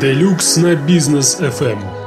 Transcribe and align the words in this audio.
Делюкс 0.00 0.56
на 0.56 0.76
бизнес 0.76 1.40
FM. 1.40 1.97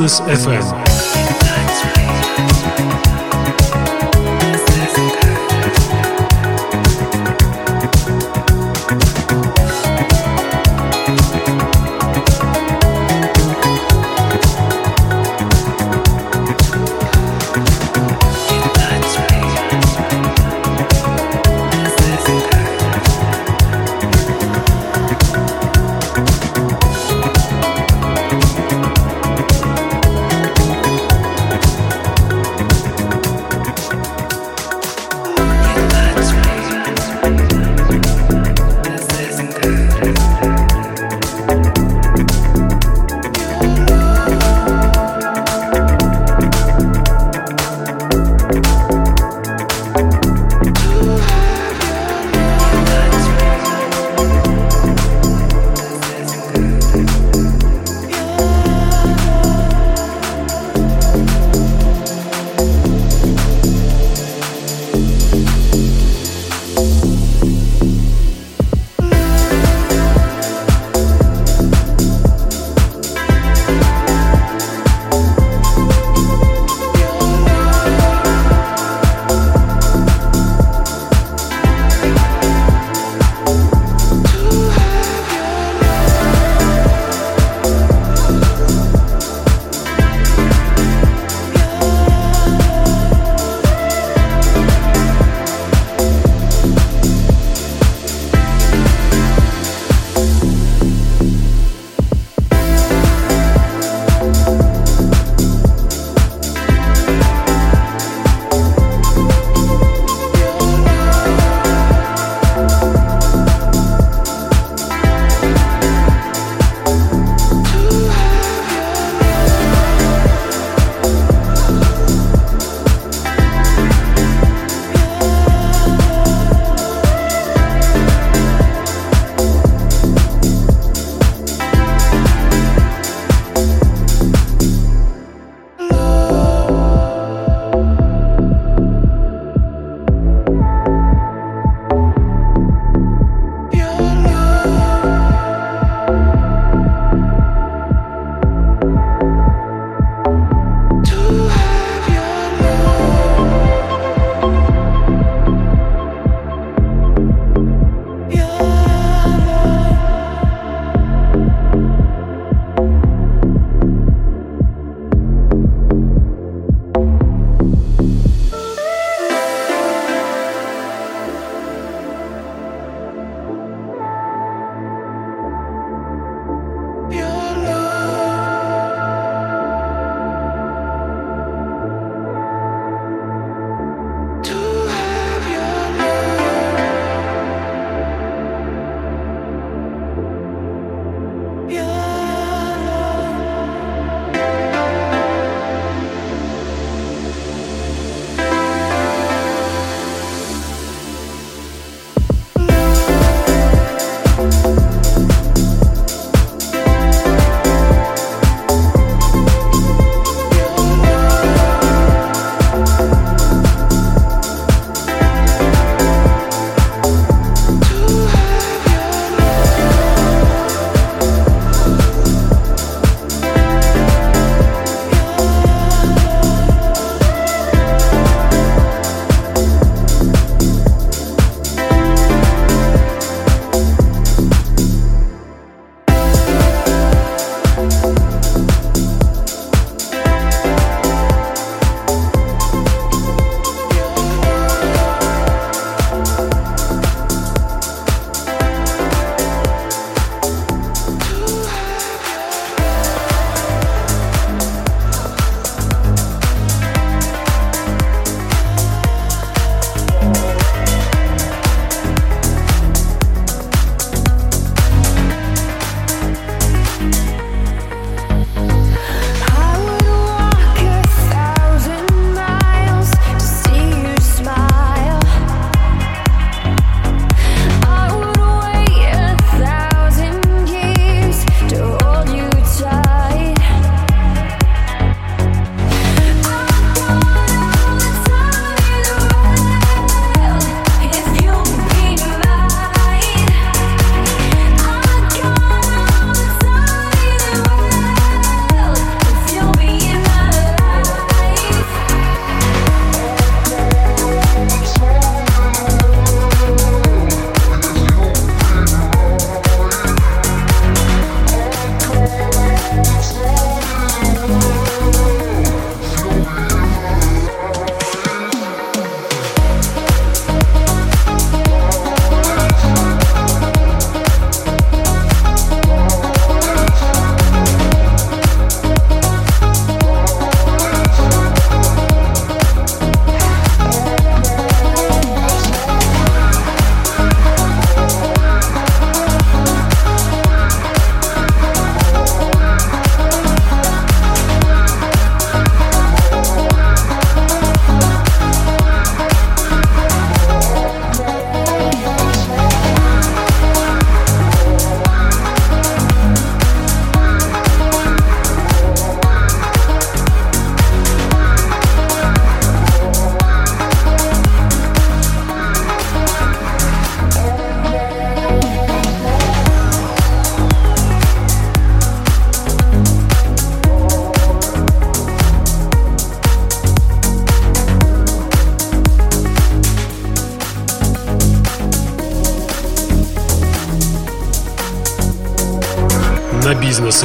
Business 0.00 0.46
FM. 0.46 0.89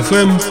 FM 0.06 0.45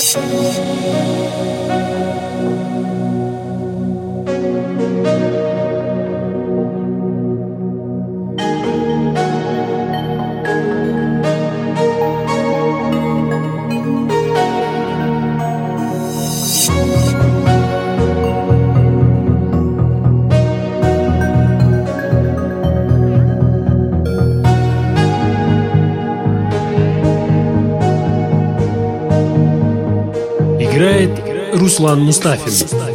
Música 0.00 0.80
Руслан 31.80 32.02
Мустафин. 32.04 32.89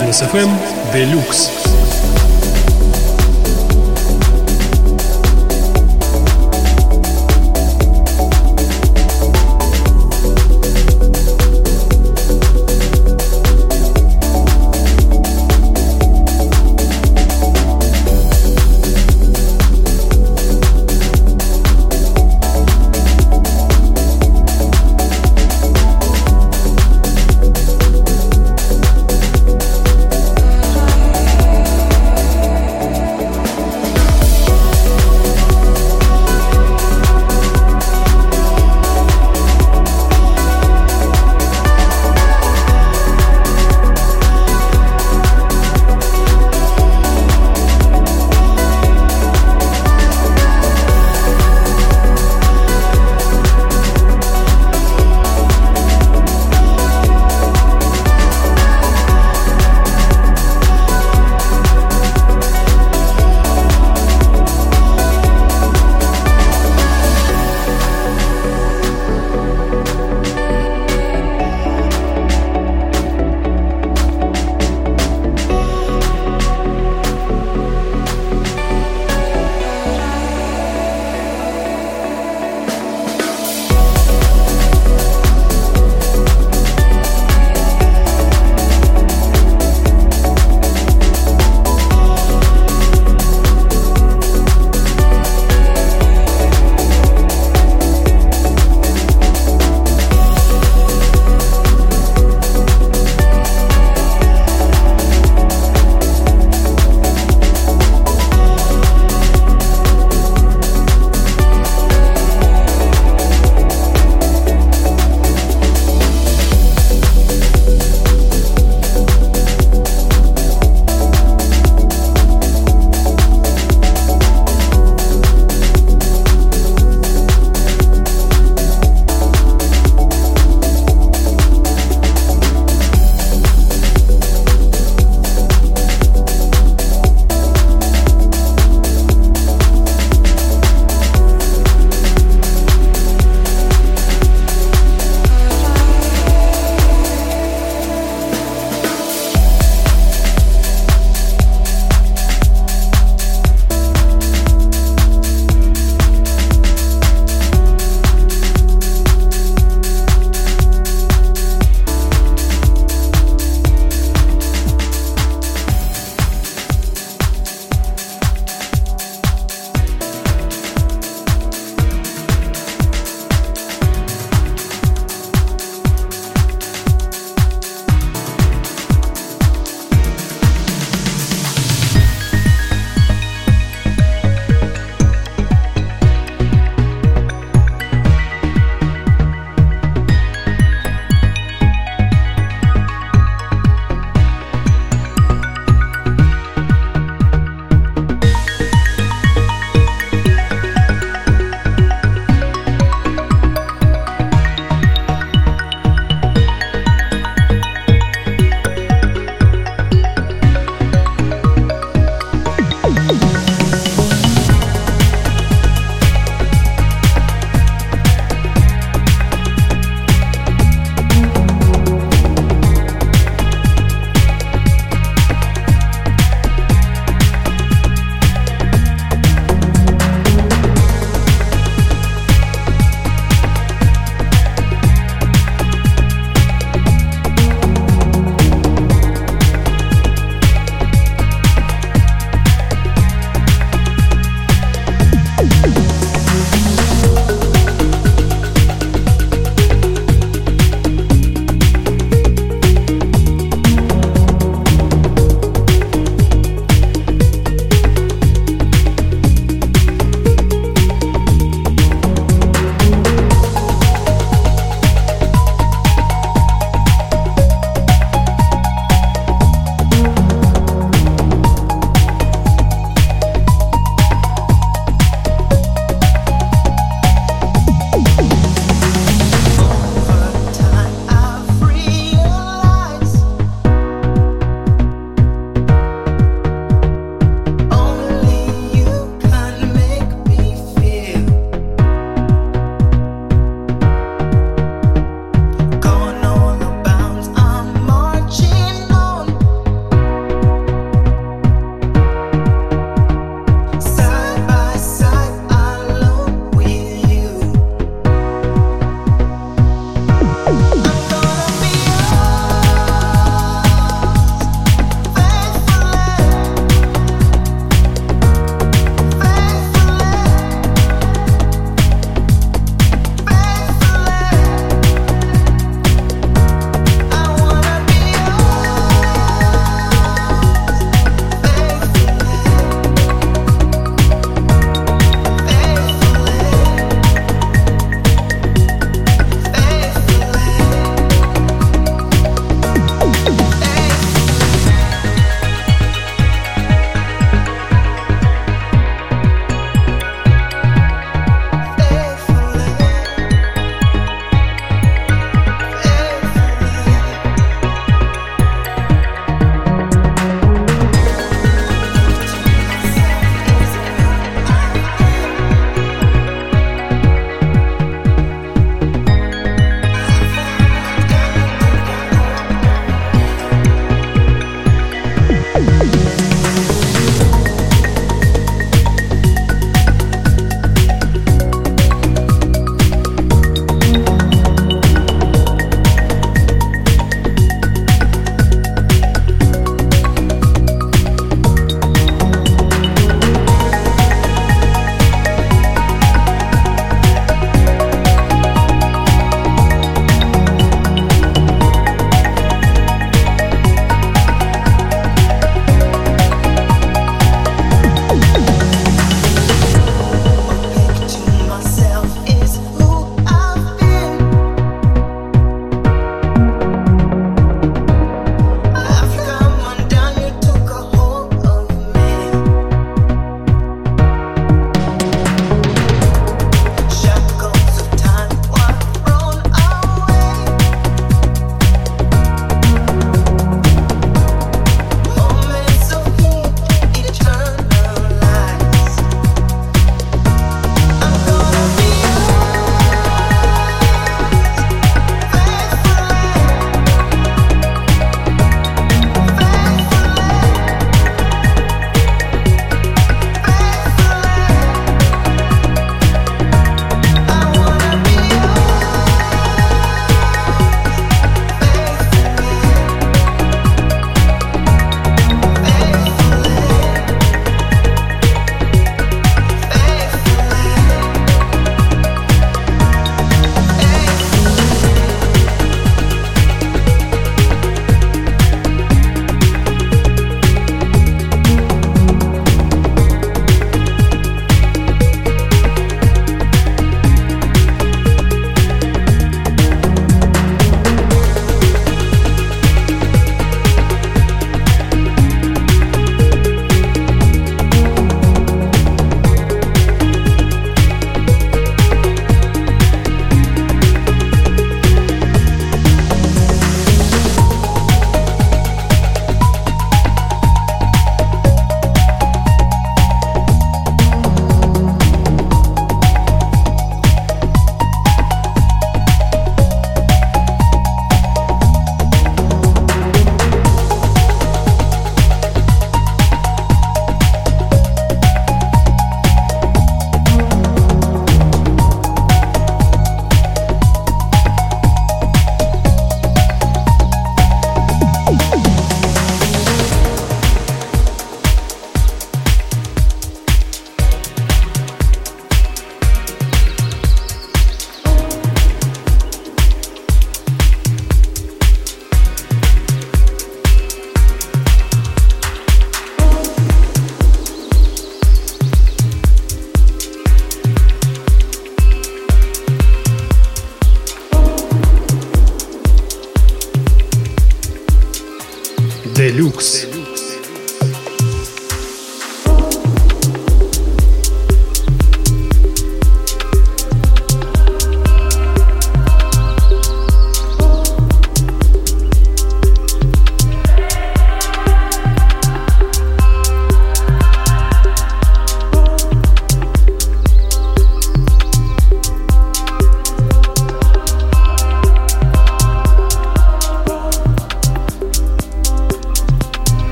Бизнес 0.00 0.22
FM 0.22 0.48
Deluxe. 0.92 1.69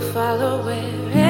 follow 0.00 0.62
wherever. 0.64 1.25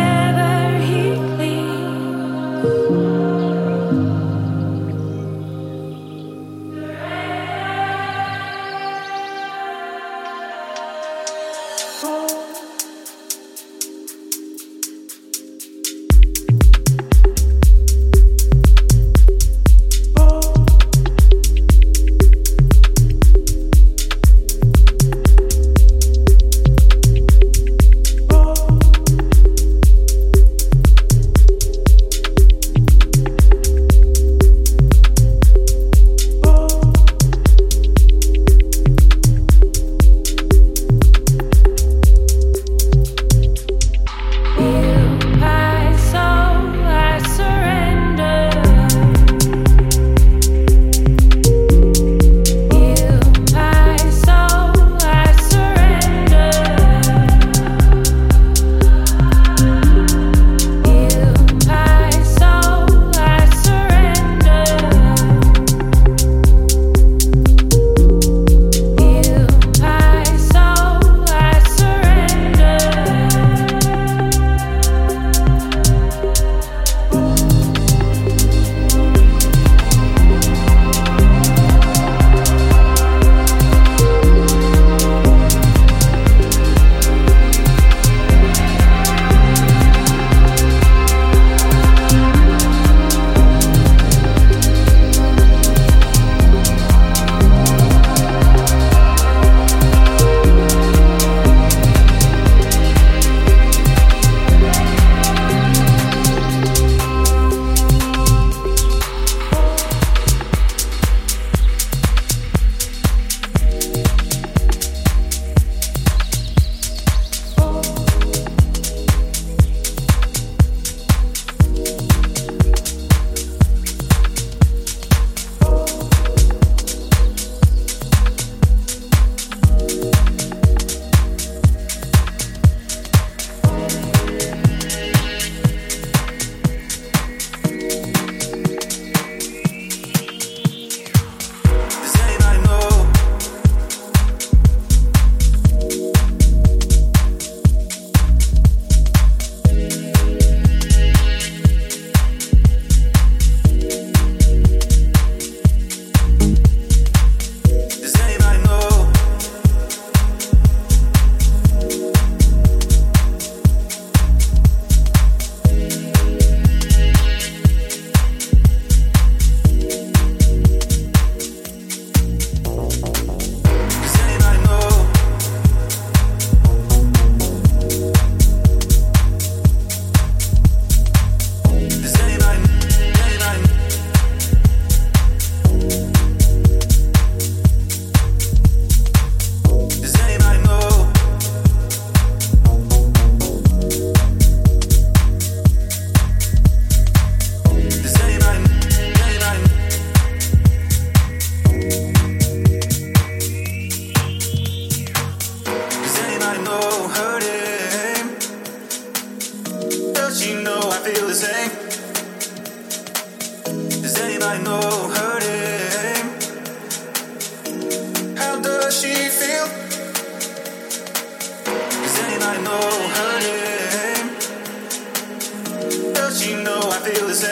Does 227.38 227.48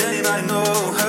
anybody 0.00 0.46
know 0.46 0.99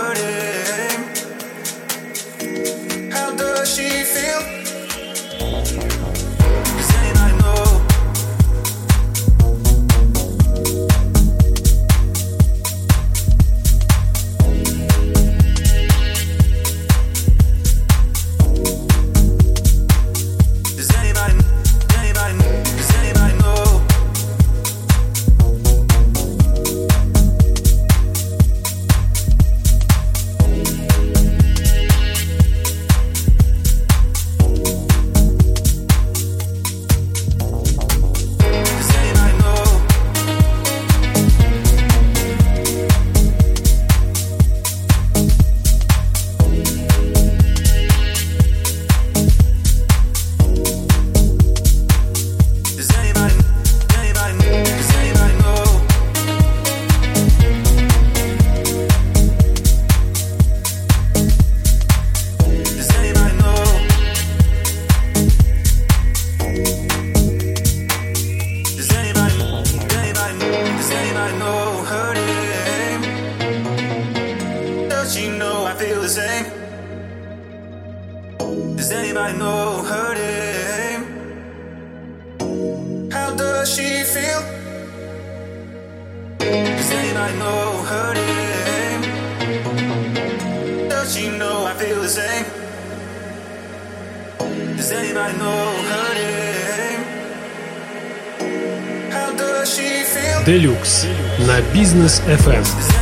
Делюкс 100.81 101.05
на 101.39 101.61
бизнес 101.73 102.21
FM. 102.27 103.00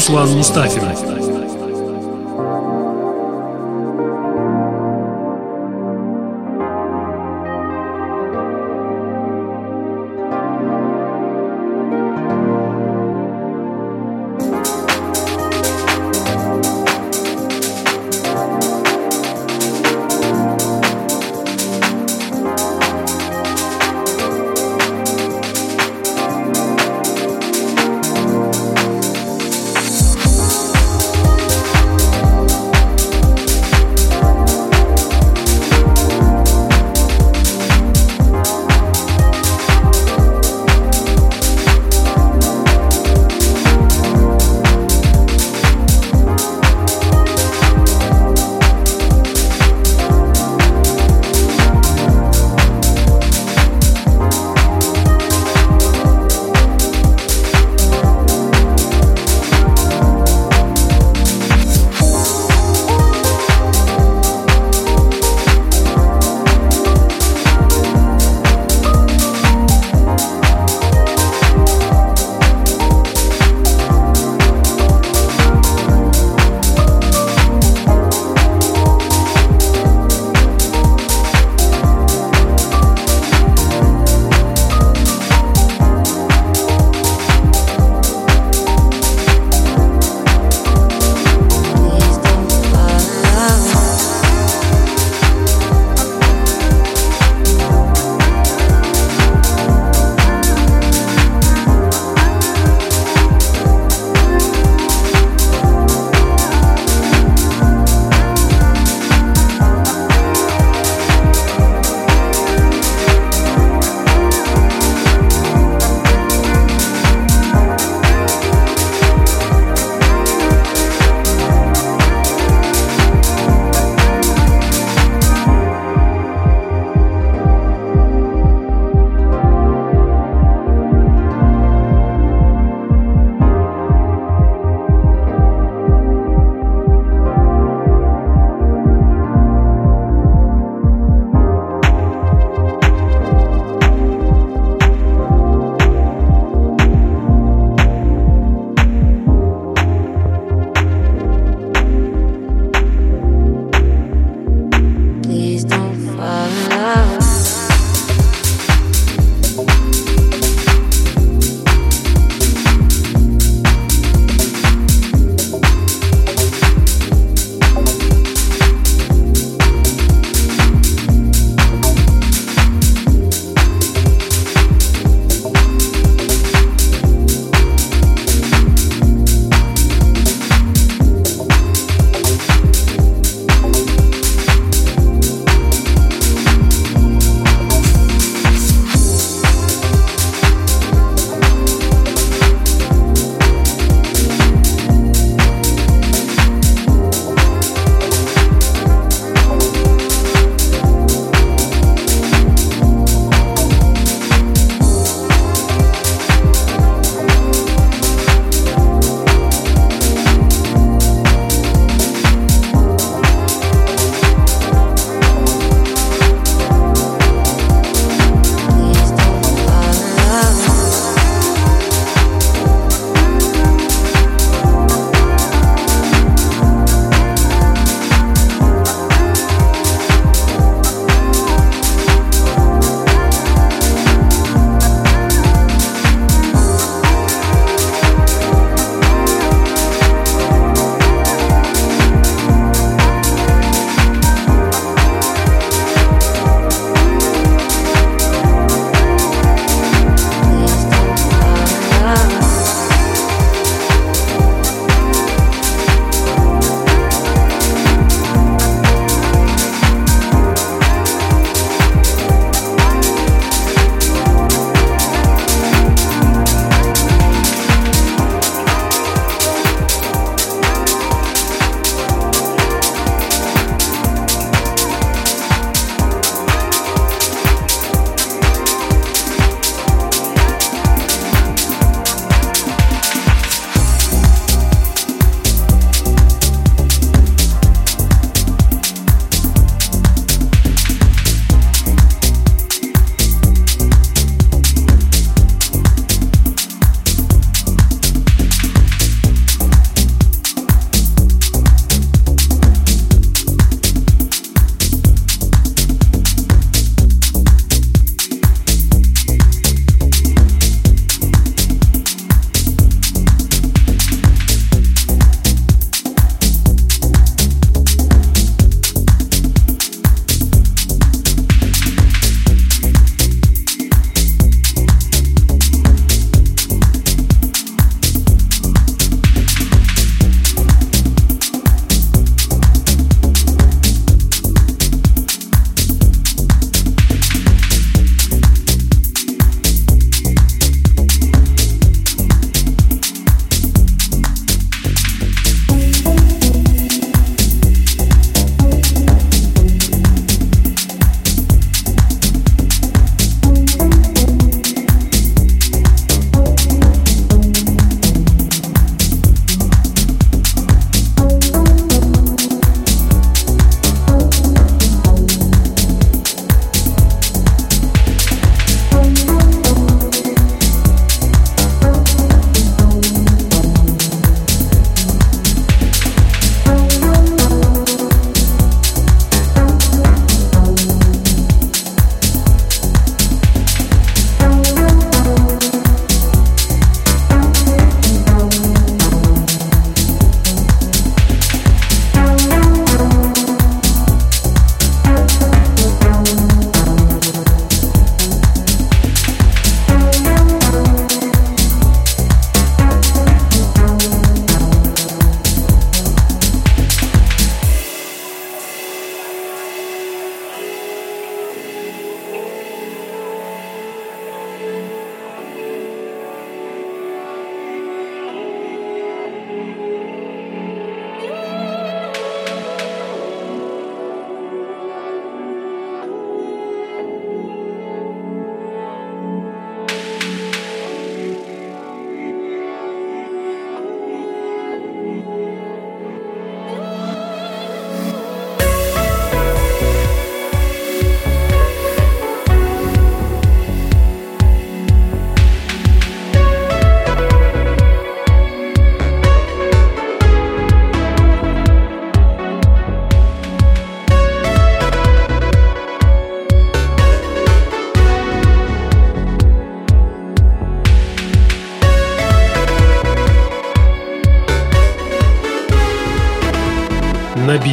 Руслан 0.00 0.30
Мустафин. 0.30 0.89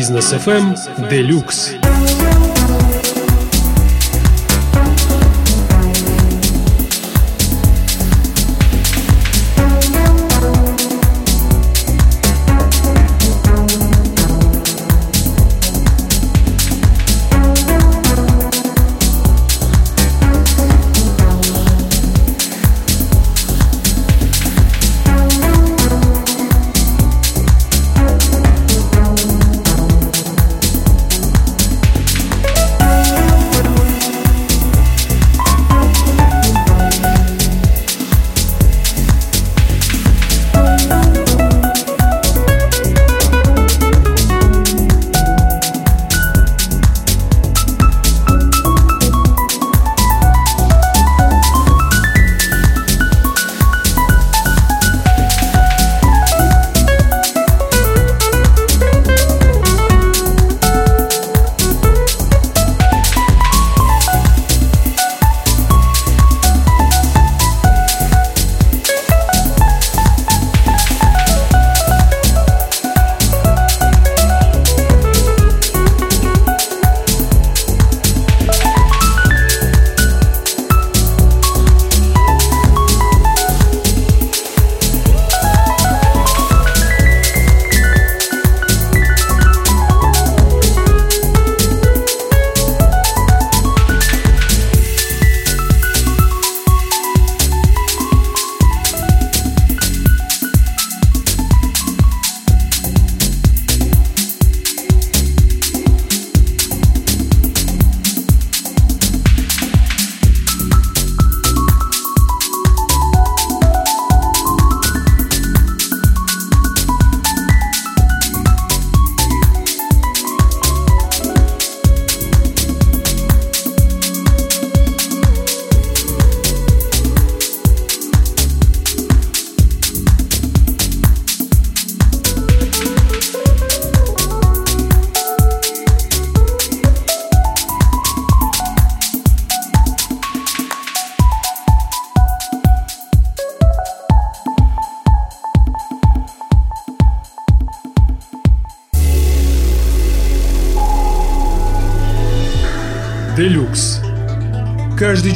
Бизнес 0.07 0.33
FM 0.33 0.65
Deluxe. 1.09 1.86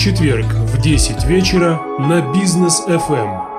Четверг 0.01 0.47
в 0.47 0.81
10 0.81 1.25
вечера 1.25 1.79
на 1.99 2.33
Бизнес 2.33 2.83
FM. 2.87 3.50